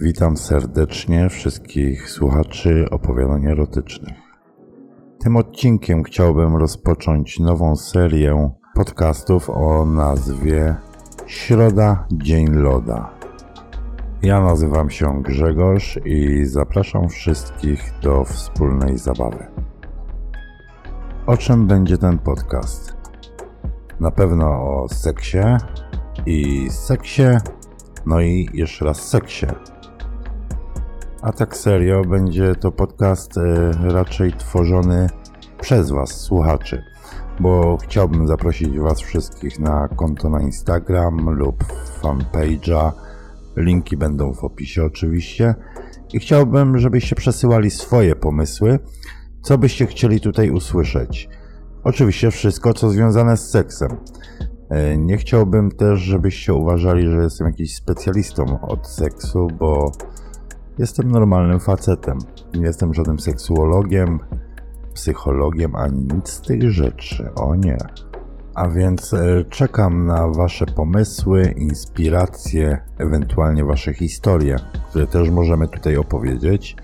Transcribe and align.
Witam 0.00 0.36
serdecznie 0.36 1.28
wszystkich 1.28 2.10
słuchaczy 2.10 2.86
opowiadań 2.90 3.46
erotycznych. 3.46 4.16
Tym 5.18 5.36
odcinkiem 5.36 6.02
chciałbym 6.02 6.56
rozpocząć 6.56 7.38
nową 7.38 7.76
serię 7.76 8.50
podcastów 8.74 9.50
o 9.50 9.86
nazwie 9.86 10.76
Środa 11.26 12.06
Dzień 12.12 12.46
Loda. 12.54 13.10
Ja 14.22 14.40
nazywam 14.40 14.90
się 14.90 15.22
Grzegorz 15.22 15.98
i 16.04 16.44
zapraszam 16.44 17.08
wszystkich 17.08 17.92
do 18.02 18.24
wspólnej 18.24 18.98
zabawy. 18.98 19.46
O 21.26 21.36
czym 21.36 21.66
będzie 21.66 21.98
ten 21.98 22.18
podcast? 22.18 22.96
Na 24.00 24.10
pewno 24.10 24.46
o 24.46 24.88
seksie 24.88 25.38
i 26.26 26.68
seksie, 26.70 27.22
no 28.06 28.20
i 28.20 28.48
jeszcze 28.54 28.84
raz 28.84 29.08
seksie 29.08 29.46
a 31.26 31.32
tak 31.32 31.56
serio, 31.56 32.02
będzie 32.04 32.54
to 32.54 32.72
podcast 32.72 33.38
e, 33.38 33.72
raczej 33.82 34.32
tworzony 34.32 35.06
przez 35.60 35.90
Was, 35.90 36.10
słuchaczy, 36.10 36.82
bo 37.40 37.76
chciałbym 37.82 38.26
zaprosić 38.26 38.78
Was 38.78 39.00
wszystkich 39.00 39.58
na 39.58 39.88
konto 39.88 40.30
na 40.30 40.40
Instagram 40.40 41.30
lub 41.30 41.64
fanpage'a. 42.02 42.92
Linki 43.56 43.96
będą 43.96 44.34
w 44.34 44.44
opisie 44.44 44.84
oczywiście. 44.84 45.54
I 46.12 46.18
chciałbym, 46.18 46.78
żebyście 46.78 47.16
przesyłali 47.16 47.70
swoje 47.70 48.16
pomysły, 48.16 48.78
co 49.42 49.58
byście 49.58 49.86
chcieli 49.86 50.20
tutaj 50.20 50.50
usłyszeć. 50.50 51.28
Oczywiście 51.84 52.30
wszystko, 52.30 52.74
co 52.74 52.90
związane 52.90 53.36
z 53.36 53.50
seksem. 53.50 53.96
E, 54.70 54.98
nie 54.98 55.16
chciałbym 55.16 55.70
też, 55.70 56.00
żebyście 56.00 56.54
uważali, 56.54 57.10
że 57.10 57.22
jestem 57.22 57.46
jakiś 57.46 57.76
specjalistą 57.76 58.60
od 58.60 58.88
seksu, 58.88 59.48
bo 59.58 59.92
Jestem 60.78 61.10
normalnym 61.10 61.60
facetem. 61.60 62.18
Nie 62.54 62.66
jestem 62.66 62.94
żadnym 62.94 63.18
seksuologiem, 63.18 64.18
psychologiem 64.94 65.76
ani 65.76 66.02
nic 66.14 66.28
z 66.28 66.40
tych 66.40 66.70
rzeczy. 66.70 67.34
O 67.34 67.54
nie. 67.54 67.76
A 68.54 68.68
więc 68.68 69.14
e, 69.14 69.44
czekam 69.44 70.06
na 70.06 70.28
Wasze 70.28 70.66
pomysły, 70.66 71.54
inspiracje, 71.56 72.78
ewentualnie 72.98 73.64
Wasze 73.64 73.94
historie, 73.94 74.56
które 74.90 75.06
też 75.06 75.30
możemy 75.30 75.68
tutaj 75.68 75.96
opowiedzieć. 75.96 76.76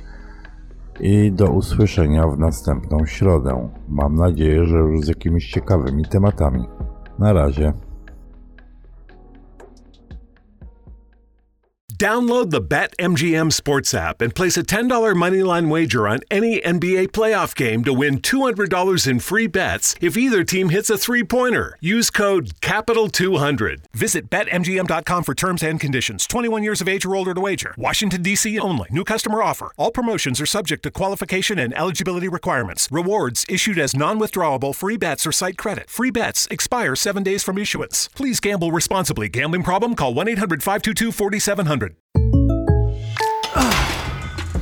I 1.01 1.33
do 1.33 1.51
usłyszenia 1.51 2.29
w 2.29 2.39
następną 2.39 3.07
środę. 3.07 3.69
Mam 3.89 4.15
nadzieję, 4.15 4.65
że 4.65 4.79
już 4.79 5.01
z 5.01 5.09
jakimiś 5.09 5.51
ciekawymi 5.51 6.05
tematami. 6.05 6.65
Na 7.19 7.33
razie. 7.33 7.73
Download 12.03 12.51
the 12.51 12.61
BetMGM 12.61 13.53
Sports 13.53 13.95
app 13.95 14.21
and 14.21 14.35
place 14.35 14.57
a 14.57 14.65
$10 14.65 14.89
moneyline 15.15 15.71
wager 15.71 16.09
on 16.09 16.19
any 16.33 16.61
NBA 16.61 17.11
playoff 17.11 17.55
game 17.55 17.85
to 17.85 17.93
win 17.93 18.19
$200 18.19 19.07
in 19.07 19.21
free 19.21 19.47
bets 19.47 19.95
if 20.01 20.17
either 20.17 20.43
team 20.43 20.71
hits 20.71 20.91
a 20.91 20.99
three 20.99 21.23
pointer. 21.23 21.79
Use 21.81 22.11
code 22.11 22.61
CAPITAL200. 22.61 23.85
Visit 23.93 24.29
BetMGM.com 24.31 25.23
for 25.23 25.33
terms 25.33 25.63
and 25.63 25.79
conditions. 25.79 26.27
21 26.27 26.65
years 26.65 26.81
of 26.81 26.89
age 26.89 27.07
or 27.07 27.15
older 27.15 27.35
to 27.35 27.41
wager. 27.41 27.73
Washington, 27.79 28.21
D.C. 28.21 28.59
only. 28.59 28.89
New 28.91 29.05
customer 29.05 29.41
offer. 29.41 29.71
All 29.77 29.93
promotions 29.93 30.41
are 30.41 30.47
subject 30.47 30.83
to 30.83 30.91
qualification 30.91 31.61
and 31.61 31.73
eligibility 31.79 32.27
requirements. 32.27 32.89
Rewards 32.91 33.47
issued 33.49 33.79
as 33.79 33.95
non 33.95 34.19
withdrawable 34.19 34.75
free 34.75 34.97
bets 34.97 35.25
or 35.25 35.31
site 35.31 35.57
credit. 35.57 35.89
Free 35.89 36.11
bets 36.11 36.49
expire 36.51 36.97
seven 36.97 37.23
days 37.23 37.45
from 37.45 37.59
issuance. 37.59 38.09
Please 38.09 38.41
gamble 38.41 38.73
responsibly. 38.73 39.29
Gambling 39.29 39.63
problem? 39.63 39.95
Call 39.95 40.15
1 40.15 40.27
800 40.27 40.65
522 40.65 41.13
4700. 41.13 41.92